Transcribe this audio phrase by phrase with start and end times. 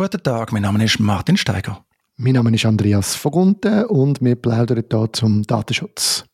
[0.00, 1.84] Guten Tag, mein Name ist Martin Steiger.
[2.16, 6.24] Mein Name ist Andreas Vogunten und wir plaudern hier zum Datenschutz.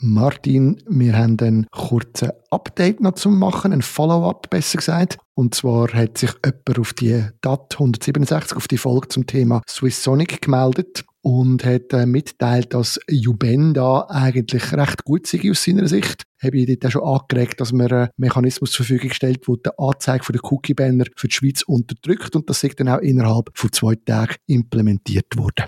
[0.00, 5.18] Martin, wir haben einen kurzen Update noch zu machen, ein Follow-up besser gesagt.
[5.34, 10.02] Und zwar hat sich jemand auf die DAT 167, auf die Folge zum Thema Swiss
[10.02, 16.22] Sonic gemeldet und hat äh, mitteilt, dass Jubenda eigentlich recht gut sei aus seiner Sicht.
[16.40, 19.70] Habe ich dort auch schon angeregt, dass man einen Mechanismus zur Verfügung stellt, der die
[19.76, 23.96] Anzeige der Cookie-Banner für die Schweiz unterdrückt und das ist dann auch innerhalb von zwei
[23.96, 25.66] Tagen implementiert worden.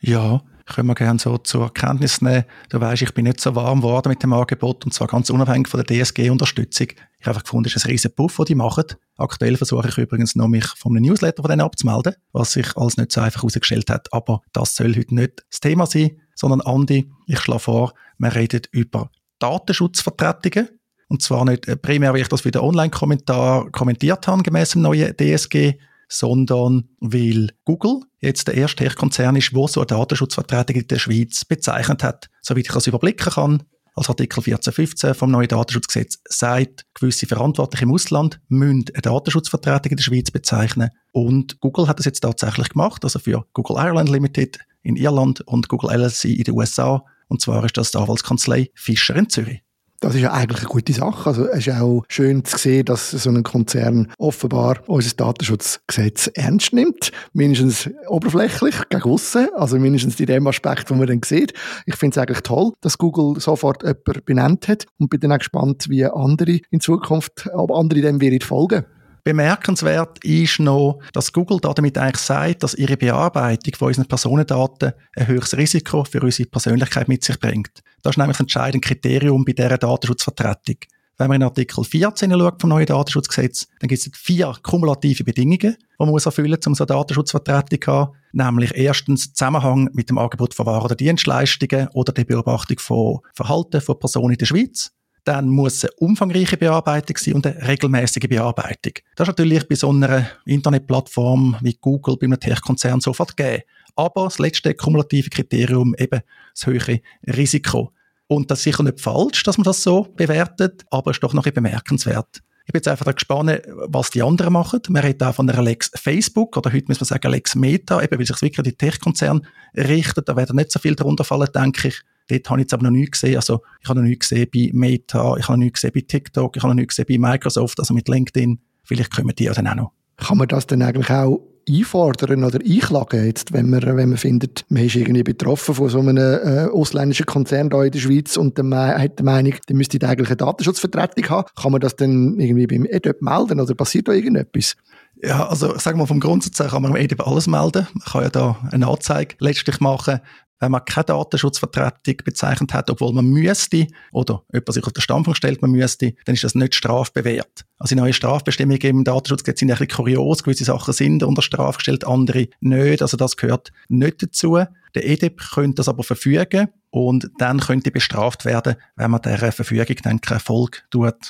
[0.00, 2.44] Ja, können wir gerne so zur Kenntnis nehmen.
[2.68, 5.68] Du weißt, ich bin nicht so warm geworden mit dem Angebot und zwar ganz unabhängig
[5.68, 6.88] von der DSG-Unterstützung.
[6.90, 8.84] Ich habe einfach gefunden, es ist ein riesen Puff, den die machen.
[9.16, 13.12] Aktuell versuche ich übrigens noch, mich vom Newsletter von denen abzumelden, was sich als nicht
[13.12, 14.12] so einfach herausgestellt hat.
[14.12, 18.62] Aber das soll heute nicht das Thema sein, sondern Andi, ich schlage vor, wir reden
[18.72, 20.68] über Datenschutzvertretungen.
[21.08, 25.74] Und zwar nicht primär, wie ich das wieder Online-Kommentar kommentiert habe, gemäß dem neuen DSG,
[26.08, 31.44] sondern weil Google jetzt der erste Tech-Konzern ist, wo so eine Datenschutzvertretung in der Schweiz
[31.44, 32.28] bezeichnet hat.
[32.42, 33.62] Soweit ich das überblicken kann,
[33.96, 39.96] als Artikel 1415 vom neuen Datenschutzgesetz sagt, gewisse Verantwortliche im Ausland müssen eine Datenschutzvertretung in
[39.96, 40.90] der Schweiz bezeichnen.
[41.12, 45.68] Und Google hat das jetzt tatsächlich gemacht, also für Google Ireland Limited in Irland und
[45.68, 47.04] Google LLC in den USA.
[47.28, 49.62] Und zwar ist das die Anwaltskanzlei Fischer in Zürich.
[50.00, 51.28] Das ist ja eigentlich eine gute Sache.
[51.28, 56.72] Also es ist auch schön zu sehen, dass so ein Konzern offenbar unser Datenschutzgesetz ernst
[56.72, 57.12] nimmt.
[57.32, 59.48] Mindestens oberflächlich, gegen aussen.
[59.54, 61.54] Also mindestens in dem Aspekt, wo man dann sieht.
[61.86, 65.38] Ich finde es eigentlich toll, dass Google sofort jemanden benannt hat und bin dann auch
[65.38, 68.84] gespannt, wie andere in Zukunft, ob andere dem werden folgen.
[69.26, 75.26] Bemerkenswert ist noch, dass Google damit eigentlich sagt, dass ihre Bearbeitung von unseren Personendaten ein
[75.26, 77.82] höheres Risiko für unsere Persönlichkeit mit sich bringt.
[78.04, 80.76] Das ist nämlich ein entscheidendes Kriterium bei dieser Datenschutzvertretung.
[81.18, 85.74] Wenn man in Artikel 14 schaut vom neuen Datenschutzgesetz, dann gibt es vier kumulative Bedingungen,
[85.74, 88.12] die man erfüllen muss, um so eine Datenschutzvertretung zu haben.
[88.30, 93.80] Nämlich erstens Zusammenhang mit dem Angebot von Waren oder Dienstleistungen oder der Beobachtung von Verhalten
[93.80, 94.92] von Personen in der Schweiz
[95.26, 98.92] dann muss eine umfangreiche Bearbeitung sein und eine regelmäßige Bearbeitung.
[99.16, 103.64] Das ist natürlich bei so einer Internetplattform wie Google, bei einem Tech-Konzern sofort gegeben.
[103.96, 106.20] Aber das letzte kumulative Kriterium eben
[106.54, 107.92] das höhere Risiko.
[108.28, 111.34] Und das ist sicher nicht falsch, dass man das so bewertet, aber es ist doch
[111.34, 112.42] noch bemerkenswert.
[112.66, 114.80] Ich bin jetzt einfach gespannt, was die anderen machen.
[114.88, 118.18] Man redet auch von einer Lex Facebook oder heute muss man sagen Lex Meta, eben
[118.18, 119.42] weil sich wirklich die Tech-Konzerne
[119.76, 120.28] richtet.
[120.28, 122.00] Da werden nicht so viel darunter fallen, denke ich.
[122.28, 123.36] Dort habe ich jetzt aber noch nichts gesehen.
[123.36, 126.56] Also, ich habe noch nichts gesehen bei Meta, ich habe noch nichts gesehen bei TikTok,
[126.56, 128.58] ich habe noch nichts gesehen bei Microsoft, also mit LinkedIn.
[128.84, 129.92] Vielleicht kommen die ja dann auch noch.
[130.16, 134.64] Kann man das dann eigentlich auch einfordern oder einklagen, jetzt, wenn man, wenn man findet,
[134.68, 138.56] man ist irgendwie betroffen von so einem äh, ausländischen Konzern da in der Schweiz und
[138.56, 138.64] der
[138.98, 141.48] hat die Meinung, die müsste eigentlich eine Datenschutzvertretung haben.
[141.60, 144.76] Kann man das dann irgendwie beim EDOP melden oder passiert da irgendetwas?
[145.22, 147.86] Ja, also ich sage mal, vom Grundsatz her kann man im EDOP alles melden.
[147.94, 150.20] Man kann ja da eine Anzeige letztlich machen
[150.60, 155.36] wenn man keine Datenschutzvertretung bezeichnet hat, obwohl man müsste, oder jemand sich auf den Standpunkt
[155.36, 157.64] stellt, man müsste, dann ist das nicht strafbewehrt.
[157.78, 160.42] Also die neue Strafbestimmungen im Datenschutzgesetz sind ein bisschen kurios.
[160.42, 163.02] Gewisse Sachen sind unter Strafe gestellt, andere nicht.
[163.02, 164.58] Also das gehört nicht dazu.
[164.94, 169.96] Der EDIP könnte das aber verfügen und dann könnte bestraft werden, wenn man dieser Verfügung
[170.02, 170.84] dann keinen Erfolg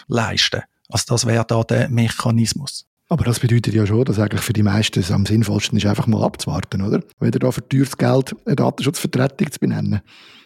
[0.06, 0.62] leisten.
[0.88, 2.86] Also das wäre da der Mechanismus.
[3.08, 6.08] Aber das bedeutet ja schon, dass eigentlich für die meisten es am sinnvollsten ist, einfach
[6.08, 7.00] mal abzuwarten, oder?
[7.20, 10.00] Weder da für teures Geld eine Datenschutzvertretung zu benennen.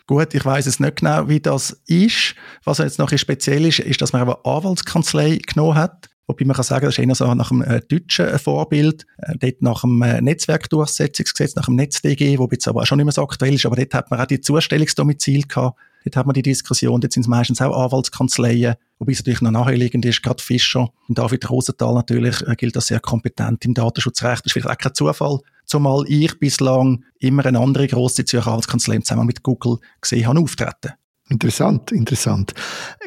[0.07, 2.35] Gut, ich weiß es nicht genau, wie das ist.
[2.65, 6.10] Was jetzt noch speziell ist, ist, dass man eine Anwaltskanzlei genommen hat.
[6.31, 9.37] Wobei man kann sagen, das ist eher so nach dem äh, deutschen äh, Vorbild, äh,
[9.37, 13.13] dort nach dem äh, Netzwerkdurchsetzungsgesetz, nach dem NetzDG, wo jetzt aber auch schon nicht mehr
[13.13, 15.77] so aktuell ist, aber dort hat man auch die Zustellungsdomizil gehabt.
[16.05, 19.51] Dort hat man die Diskussion, dort sind es meistens auch Anwaltskanzleien, wobei es natürlich noch
[19.51, 24.45] naheliegend ist, gerade Fischer und David Rosenthal natürlich äh, gilt als sehr kompetent im Datenschutzrecht.
[24.45, 28.99] Das ist vielleicht auch kein Zufall, zumal ich bislang immer eine andere grosse Zürcher Anwaltskanzlei
[29.01, 30.93] zusammen mit Google gesehen habe auftreten.
[31.29, 32.55] Interessant, interessant.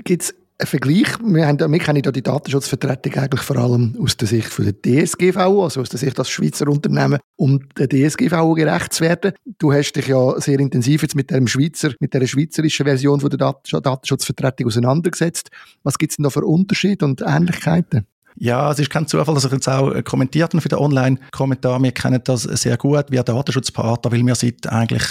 [0.03, 4.15] Gibt es ein Vergleich, wir, haben, wir kennen ja die Datenschutzvertretung eigentlich vor allem aus
[4.17, 8.53] der Sicht von der DSGV, also aus der Sicht als Schweizer Unternehmen, um der DSGV
[8.55, 9.33] gerecht zu werden.
[9.57, 13.29] Du hast dich ja sehr intensiv jetzt mit der Schweizer, mit der schweizerischen Version von
[13.29, 15.49] der Datenschutzvertretung auseinandergesetzt.
[15.83, 18.05] Was gibt es denn da für Unterschiede und Ähnlichkeiten?
[18.35, 21.81] Ja, es ist kein Zufall, dass ich jetzt auch kommentiert habe für den Online-Kommentar.
[21.81, 25.03] Wir kennen das sehr gut wie Datenschutzpartner, weil wir seit eigentlich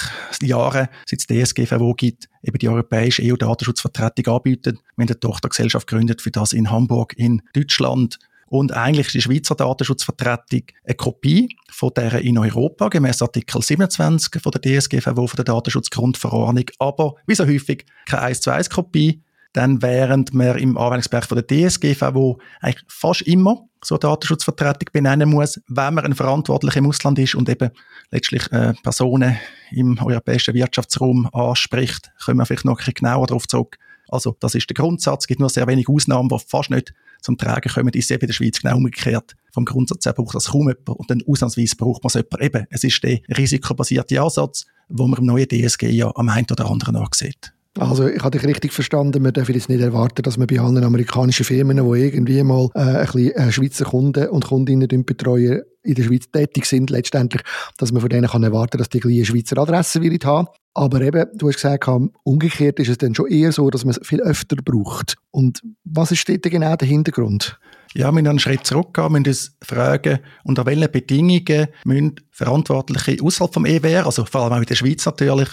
[0.42, 4.78] Jahren, seit es DSGVO gibt, eben die europäische EU-Datenschutzvertretung anbieten.
[4.96, 8.18] Wir haben eine Tochtergesellschaft gegründet für das in Hamburg, in Deutschland.
[8.46, 14.42] Und eigentlich ist die Schweizer Datenschutzvertretung eine Kopie von der in Europa, gemäß Artikel 27
[14.42, 16.66] von der DSGVO, von der Datenschutzgrundverordnung.
[16.78, 19.22] Aber, wie so häufig, keine 1 zu 1 Kopie,
[19.52, 24.88] dann während wir im Anwendungsbereich von der DSGV, wo eigentlich fast immer so eine Datenschutzvertretung
[24.92, 27.70] benennen muss, wenn man ein Verantwortlicher im Ausland ist und eben
[28.10, 29.36] letztlich äh, Personen
[29.70, 33.78] im europäischen Wirtschaftsraum anspricht, kommen wir vielleicht noch ein bisschen genauer darauf zurück.
[34.08, 37.38] Also das ist der Grundsatz, es gibt nur sehr wenige Ausnahmen, die fast nicht zum
[37.38, 39.34] Tragen kommen, ist eben in der Schweiz genau umgekehrt.
[39.52, 42.42] Vom Grundsatz her braucht das kaum jemand und dann ausnahmsweise braucht man es jemand.
[42.42, 46.70] Eben, es ist der risikobasierte Ansatz, wo man im neuen DSG ja am einen oder
[46.70, 47.52] anderen ansieht.
[47.78, 50.84] Also ich habe dich richtig verstanden, wir dürfen jetzt nicht erwarten, dass man bei allen
[50.84, 55.94] amerikanischen Firmen, die irgendwie mal äh, ein bisschen äh, Schweizer Kunden und Kundinnen betreuen, in
[55.94, 57.42] der Schweiz tätig sind, letztendlich,
[57.78, 60.48] dass man von denen kann erwarten dass die gleiche Schweizer Adresse haben.
[60.74, 61.88] Aber eben, du hast gesagt,
[62.24, 65.16] umgekehrt ist es dann schon eher so, dass man es viel öfter braucht.
[65.30, 67.58] Und was ist dort genau der Hintergrund?
[67.94, 73.52] Ja, wir müssen einen Schritt zurückgehen, müssen uns fragen, unter welchen Bedingungen müssen Verantwortliche außerhalb
[73.52, 75.50] vom EWR, also vor allem auch in der Schweiz natürlich,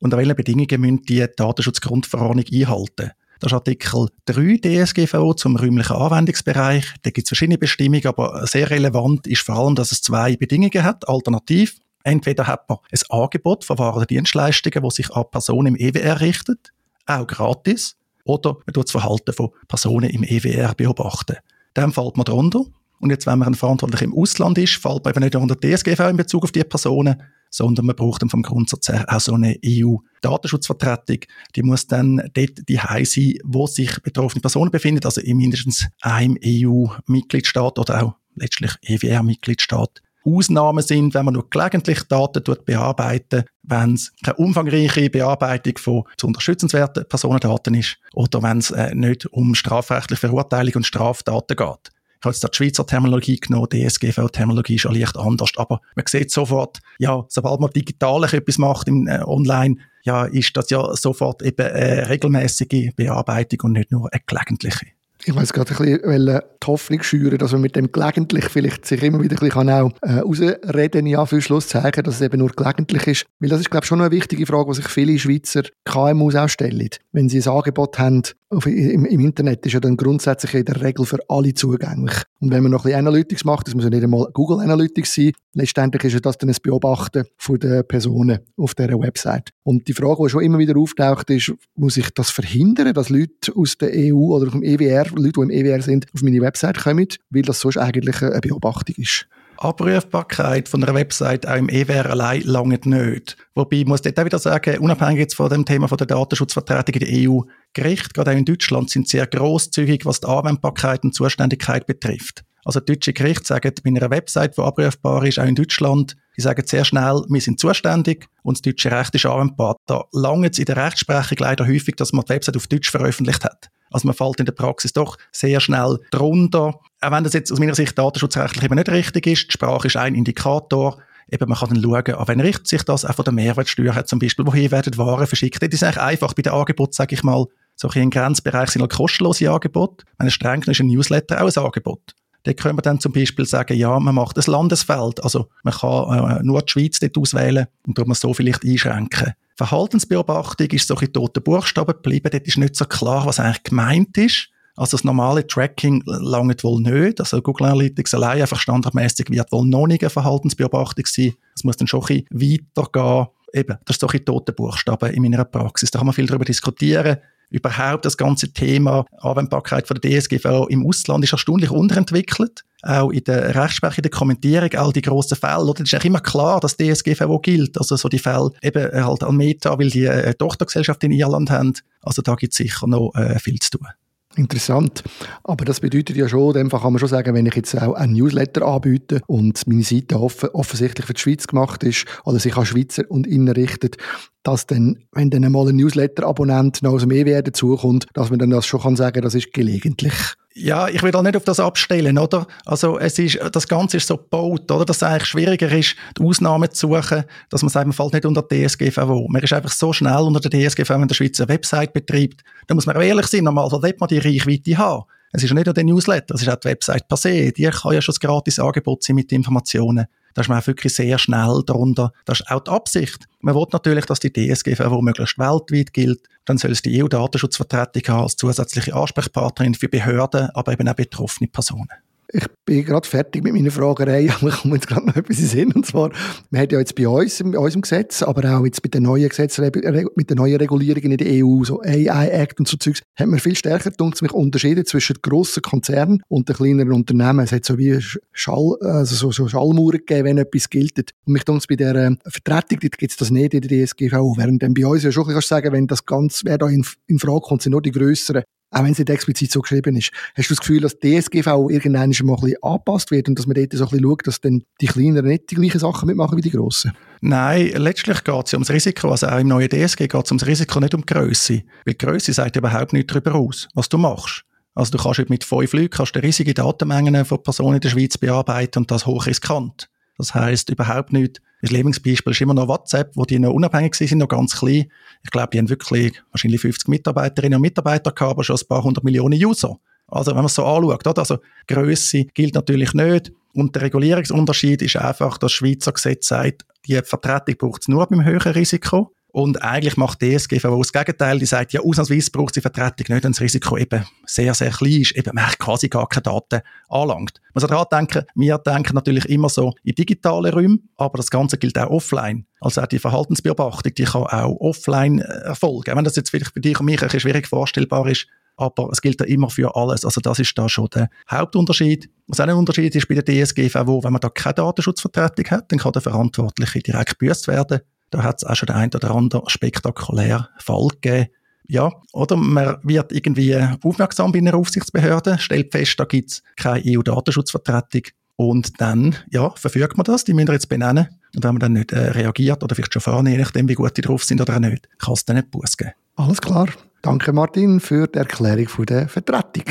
[0.00, 3.10] unter welchen Bedingungen müssen die Datenschutzgrundverordnung einhalten.
[3.40, 6.94] Das ist Artikel 3 DSGVO zum räumlichen Anwendungsbereich.
[7.02, 10.84] Da gibt es verschiedene Bestimmungen, aber sehr relevant ist vor allem, dass es zwei Bedingungen
[10.84, 11.78] hat, alternativ.
[12.04, 16.20] Entweder hat man ein Angebot von Waren und Dienstleistungen, das sich an Personen im EWR
[16.20, 16.72] richtet,
[17.06, 21.36] auch gratis, oder man tut das Verhalten von Personen im EWR beobachten.
[21.74, 22.64] Dann fällt man drunter.
[23.00, 26.10] Und jetzt, wenn man ein Verantwortlicher im Ausland ist, fällt man eben nicht unter DSGV
[26.10, 27.20] in Bezug auf die Personen,
[27.50, 31.18] sondern man braucht dann vom Grundsatz her auch so eine EU-Datenschutzvertretung.
[31.54, 36.38] Die muss dann dort die sein, wo sich betroffene Personen befinden, also in mindestens einem
[36.44, 40.00] EU-Mitgliedstaat oder auch letztlich EWR-Mitgliedstaat.
[40.24, 46.26] Ausnahmen sind, wenn man nur gelegentlich Daten bearbeiten, wenn es keine umfangreiche Bearbeitung von zu
[46.26, 51.92] unterstützenswerten Personendaten ist oder wenn es äh, nicht um strafrechtliche Verurteilung und Strafdaten geht.
[52.20, 56.06] Ich habe jetzt die Schweizer Terminologie genommen, die DSGV-Terminologie ist schon leicht anders, aber man
[56.06, 60.94] sieht sofort, ja, sobald man digital etwas macht im, äh, online, ja, ist das ja
[60.94, 64.86] sofort eben eine regelmäßige Bearbeitung und nicht nur eine gelegentliche
[65.24, 69.02] ich weiß gerade ein bisschen die Hoffnung schüren, dass man mit dem gelegentlich vielleicht sich
[69.02, 72.50] immer wieder ein bisschen auch äh, rausreden ja für Schluss zeigen, dass es eben nur
[72.50, 73.26] gelegentlich ist.
[73.38, 76.48] Weil das ist, glaube ich, schon eine wichtige Frage, die sich viele Schweizer KMUs auch
[76.48, 76.88] stellen.
[77.12, 78.22] Wenn sie ein Angebot haben
[78.66, 82.22] im, im, Internet, ist ja dann grundsätzlich in der Regel für alle zugänglich.
[82.40, 85.14] Und wenn man noch ein bisschen Analytics macht, das muss ja nicht einmal Google Analytics
[85.14, 89.50] sein, letztendlich ist ja das dann ein Beobachten von den Personen auf dieser Website.
[89.62, 93.52] Und die Frage, die schon immer wieder auftaucht, ist, muss ich das verhindern, dass Leute
[93.54, 96.78] aus der EU oder aus dem EWR Leute, die im EWR sind, auf meine Website
[96.78, 99.26] kommen, weil das sonst eigentlich eine Beobachtung ist.
[99.62, 103.36] Abrufbarkeit von einer Website auch im EWR allein lange nicht.
[103.54, 106.94] Wobei, ich muss dort auch wieder sagen, unabhängig jetzt von dem Thema von der Datenschutzvertretung
[106.96, 107.42] in der EU,
[107.72, 112.44] Gerichte, gerade auch in Deutschland, sind sehr großzügig, was die Anwendbarkeit und Zuständigkeit betrifft.
[112.64, 116.66] Also deutsche Gerichte sagen bei einer Website, die abrufbar ist, auch in Deutschland, die sagen
[116.66, 119.76] sehr schnell, wir sind zuständig und das deutsche Recht ist anwendbar.
[119.86, 123.44] Da langt es in der Rechtsprechung leider häufig, dass man die Website auf Deutsch veröffentlicht
[123.44, 123.68] hat.
[123.92, 126.80] Also man fällt in der Praxis doch sehr schnell drunter.
[127.02, 129.96] Auch wenn das jetzt aus meiner Sicht datenschutzrechtlich eben nicht richtig ist, die Sprache ist
[129.96, 130.98] ein Indikator.
[131.30, 134.18] Eben, man kann dann schauen, an wen richtet sich das, auch von der Mehrwertsteuer zum
[134.18, 135.62] Beispiel, wohin werden Waren verschickt.
[135.62, 138.92] Das ist eigentlich einfach bei den Angeboten, sage ich mal, so ein Grenzbereich sind halt
[138.92, 140.04] kostenlose Angebote.
[140.18, 142.14] Wenn es streng ist ein Newsletter auch ein Angebot.
[142.44, 145.22] Da können wir dann zum Beispiel sagen, ja, man macht ein Landesfeld.
[145.22, 149.32] Also man kann äh, nur die Schweiz dort auswählen und tut man so vielleicht einschränken.
[149.56, 152.30] Verhaltensbeobachtung ist so ein tote Buchstaben geblieben.
[152.30, 154.48] Dort ist nicht so klar, was eigentlich gemeint ist.
[154.76, 157.20] Also das normale Tracking langt wohl nicht.
[157.20, 161.34] Also Google Analytics allein einfach standardmäßig wird wohl noch nicht eine Verhaltensbeobachtung sein.
[161.54, 163.26] Es muss dann schon ein bisschen weitergehen.
[163.54, 165.90] Eben, das ist so ein tote Buchstaben in meiner Praxis.
[165.90, 167.18] Da kann man viel darüber diskutieren
[167.52, 172.64] überhaupt das ganze Thema Anwendbarkeit von der DSGVO im Ausland ist erstaunlich unterentwickelt.
[172.82, 175.84] Auch in der Rechtsprechung, in der Kommentierung, all die grossen Fälle, oder?
[175.84, 177.78] Es ist immer klar, dass DSGVO gilt.
[177.78, 181.74] Also so die Fälle eben halt an Meta, weil die eine Tochtergesellschaft in Irland haben.
[182.00, 183.86] Also da gibt es sicher noch äh, viel zu tun.
[184.36, 185.02] Interessant.
[185.44, 188.12] Aber das bedeutet ja schon, in kann man schon sagen, wenn ich jetzt auch ein
[188.12, 192.64] Newsletter anbiete und meine Seite offen, offensichtlich für die Schweiz gemacht ist oder sich an
[192.64, 193.98] Schweizer und innen richtet,
[194.42, 198.66] dass dann, wenn dann einmal ein Newsletter-Abonnent noch dem EWR dazukommt, dass man dann das
[198.66, 200.14] schon kann sagen, das ist gelegentlich.
[200.54, 202.46] Ja, ich will da nicht auf das abstellen, oder?
[202.66, 204.84] Also es ist, das Ganze ist so gebaut, oder?
[204.84, 208.26] Dass es eigentlich schwieriger ist, die Ausnahmen zu suchen, dass man sagt, man fällt nicht
[208.26, 209.28] unter die DSGVO.
[209.28, 212.42] Man ist einfach so schnell unter der DSGVO, wenn man der Schweizer Website betreibt.
[212.66, 215.04] Da muss man ehrlich sein, normal sollte man die Reichweite haben.
[215.32, 217.52] Es ist ja nicht nur der Newsletter, es ist auch die Website per se.
[217.52, 220.06] Die kann ja schon ein gratis Angebot sein mit Informationen.
[220.34, 222.12] Da ist man auch wirklich sehr schnell darunter.
[222.24, 223.26] Das ist auch die Absicht.
[223.40, 226.28] Man will natürlich, dass die DSGVO möglichst weltweit gilt.
[226.44, 231.48] Dann soll es die EU-Datenschutzvertretung haben als zusätzliche Ansprechpartnerin für Behörden, aber eben auch betroffene
[231.48, 231.88] Personen.
[232.34, 235.46] Ich bin gerade fertig mit meiner Fragerei, aber ich komme jetzt gerade noch etwas in
[235.46, 235.72] Sinn.
[235.72, 236.10] Und zwar,
[236.50, 239.28] wir haben ja jetzt bei uns, in unserem Gesetz, aber auch jetzt mit den neuen
[239.28, 239.70] Gesetzen,
[240.16, 243.54] mit den neuen Regulierungen in der EU, so AI-Act und so Zeugs, haben wir viel
[243.54, 247.40] stärker mich unterschieden zwischen grossen Konzernen und den kleineren Unternehmen.
[247.40, 248.00] Es hat so wie
[248.32, 251.12] Schall, also so, so Schallmauern gegeben, wenn etwas gilt.
[251.26, 254.36] Und mich bei der äh, Vertretung gibt es das nicht in der DSGVO.
[254.38, 257.18] Während dann bei uns ja schon kannst sagen, wenn das Ganze, wer da in, in
[257.18, 260.10] Frage kommt, sind nur die grösseren auch wenn es nicht explizit so geschrieben ist.
[260.34, 263.54] Hast du das Gefühl, dass DSGV irgendwann mal ein bisschen angepasst wird und dass man
[263.54, 266.42] dort so ein bisschen schaut, dass dann die Kleineren nicht die gleichen Sachen mitmachen wie
[266.42, 266.92] die Grossen?
[267.20, 269.10] Nein, letztlich geht es ja ums Risiko.
[269.10, 271.62] Also auch im neuen DSG geht es ums Risiko, nicht um die Grösse.
[271.84, 274.44] Weil die Grösse sagt überhaupt nichts darüber aus, was du machst.
[274.74, 278.16] Also du kannst mit fünf Leuten kannst du riesige Datenmengen von Personen in der Schweiz
[278.16, 279.90] bearbeiten und das hochriskant.
[280.16, 284.18] Das heißt überhaupt nicht, das Lebensbeispiel ist immer noch WhatsApp, wo die noch unabhängig sind,
[284.18, 284.90] noch ganz klein.
[285.22, 288.82] Ich glaube, die haben wirklich wahrscheinlich 50 Mitarbeiterinnen und Mitarbeiter gehabt, aber schon ein paar
[288.82, 289.78] hundert Millionen User.
[290.08, 291.18] Also wenn man es so anschaut, oder?
[291.18, 291.38] also
[291.68, 293.32] Größe gilt natürlich nicht.
[293.54, 298.06] Und der Regulierungsunterschied ist einfach, dass das Schweizer Gesetz sagt, die Vertretung braucht es nur
[298.06, 299.14] beim höheren Risiko.
[299.32, 301.38] Und eigentlich macht die DSGVO das Gegenteil.
[301.38, 305.00] Die sagt, ja, ausnahmsweise braucht die Vertretung nicht, wenn das Risiko eben sehr, sehr klein
[305.00, 306.60] ist, eben man quasi gar keine Daten
[306.90, 307.40] anlangt.
[307.54, 311.56] Man muss daran denken, wir denken natürlich immer so in digitale Räume, aber das Ganze
[311.56, 312.44] gilt auch offline.
[312.60, 315.96] Also auch die Verhaltensbeobachtung, die kann auch offline äh, erfolgen.
[315.96, 319.00] Wenn das jetzt vielleicht für dich und mich ein bisschen schwierig vorstellbar ist, aber es
[319.00, 320.04] gilt ja immer für alles.
[320.04, 322.10] Also das ist da schon der Hauptunterschied.
[322.26, 325.78] Was auch ein Unterschied ist bei der DSGVO, wenn man da keine Datenschutzvertretung hat, dann
[325.78, 327.80] kann der Verantwortliche direkt gebüßt werden.
[328.12, 331.28] Da hat es auch schon den einen oder anderen spektakulären Fall gegeben.
[331.66, 336.82] Ja, oder man wird irgendwie aufmerksam bei einer Aufsichtsbehörde, stellt fest, da gibt es keine
[336.84, 338.02] EU-Datenschutzvertretung
[338.36, 341.08] und dann ja, verfügt man das, die müssen wir jetzt benennen.
[341.34, 343.96] Und wenn man dann nicht äh, reagiert oder vielleicht schon fahren, je nachdem, wie gut
[343.96, 345.92] die drauf sind oder auch nicht, kann es dann nicht Buß geben.
[346.16, 346.68] Alles klar.
[347.00, 349.64] Danke Martin für die Erklärung von der Vertretung.